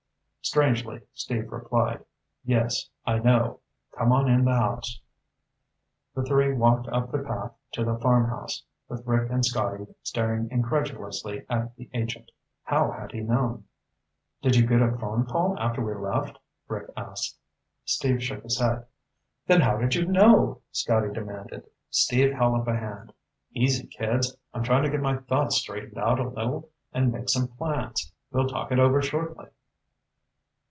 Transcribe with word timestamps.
Strangely, 0.43 0.99
Steve 1.13 1.49
replied, 1.49 2.03
"Yes, 2.43 2.89
I 3.05 3.19
know. 3.19 3.61
Come 3.97 4.11
on 4.11 4.27
in 4.27 4.43
the 4.43 4.51
house." 4.55 4.99
The 6.13 6.23
three 6.23 6.51
walked 6.51 6.89
up 6.89 7.09
the 7.09 7.19
path 7.19 7.53
to 7.73 7.85
the 7.85 7.95
farmhouse, 7.97 8.61
with 8.89 9.05
Rick 9.05 9.29
and 9.31 9.45
Scotty 9.45 9.85
staring 10.03 10.49
incredulously 10.51 11.45
at 11.49 11.73
the 11.77 11.89
agent. 11.93 12.31
How 12.63 12.91
had 12.91 13.13
he 13.13 13.21
known? 13.21 13.65
"Did 14.41 14.57
you 14.57 14.67
get 14.67 14.81
a 14.81 14.91
phone 14.97 15.25
call 15.25 15.57
after 15.57 15.79
we 15.85 15.93
left?" 15.95 16.37
Rick 16.67 16.89
asked. 16.97 17.37
Steve 17.85 18.21
shook 18.21 18.43
his 18.43 18.59
head. 18.59 18.87
"Then 19.47 19.61
how 19.61 19.77
did 19.77 19.95
you 19.95 20.05
know?" 20.05 20.59
Scotty 20.71 21.13
demanded. 21.13 21.69
Steve 21.91 22.33
held 22.33 22.59
up 22.59 22.67
a 22.67 22.75
hand. 22.75 23.13
"Easy, 23.53 23.87
kids. 23.87 24.35
I'm 24.53 24.63
trying 24.63 24.83
to 24.83 24.89
get 24.91 25.01
my 25.01 25.15
thoughts 25.17 25.57
straightened 25.57 25.99
out 25.99 26.19
a 26.19 26.27
little 26.27 26.71
and 26.91 27.11
make 27.11 27.29
some 27.29 27.47
plans. 27.47 28.11
We'll 28.31 28.47
talk 28.49 28.71
it 28.73 28.79
over 28.79 29.01
shortly." 29.01 29.45